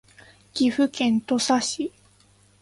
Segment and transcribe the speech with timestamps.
[0.55, 1.91] 岐阜県土岐市